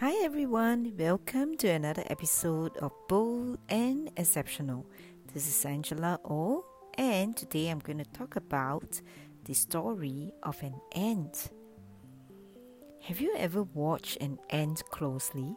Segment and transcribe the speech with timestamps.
[0.00, 4.86] Hi everyone, welcome to another episode of Bold and Exceptional.
[5.34, 6.64] This is Angela O,
[6.96, 9.00] and today I'm going to talk about
[9.44, 11.50] the story of an ant.
[13.02, 15.56] Have you ever watched an ant closely?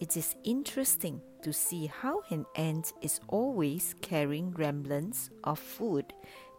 [0.00, 6.12] It is interesting to see how an ant is always carrying remnants of food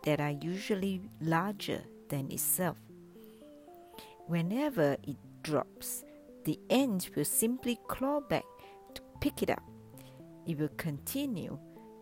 [0.04, 2.78] that are usually larger than itself.
[4.26, 6.06] Whenever it drops,
[6.46, 8.46] the ant will simply claw back
[8.94, 9.64] to pick it up.
[10.46, 11.58] It will continue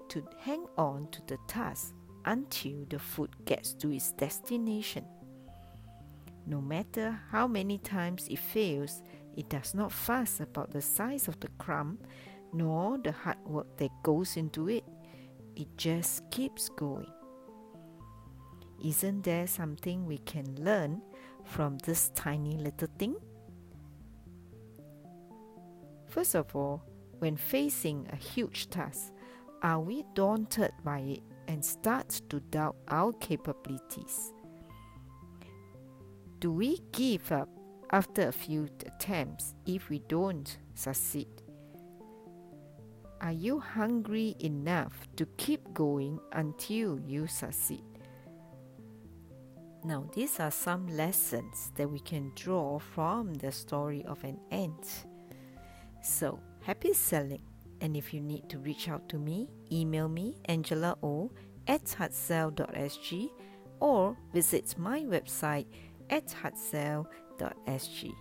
[0.10, 1.94] to hang on to the task
[2.26, 5.06] until the food gets to its destination.
[6.46, 9.02] No matter how many times it fails,
[9.36, 12.00] it does not fuss about the size of the crumb
[12.54, 14.86] nor the hard work that goes into it.
[15.56, 17.12] It just keeps going.
[18.84, 21.02] Isn't there something we can learn
[21.44, 23.16] from this tiny little thing?
[26.18, 26.82] First of all,
[27.20, 29.14] when facing a huge task,
[29.62, 34.34] are we daunted by it and start to doubt our capabilities?
[36.40, 37.50] Do we give up
[37.92, 41.44] after a few attempts if we don't succeed?
[43.22, 47.86] Are you hungry enough to keep going until you succeed?
[49.84, 55.06] Now, these are some lessons that we can draw from the story of an ant.
[56.08, 57.42] So, happy selling!
[57.82, 61.32] And if you need to reach out to me, email me angela o
[61.68, 63.30] at hartsell.sg
[63.82, 65.68] or visit my website
[66.10, 68.14] at hartsell.sg.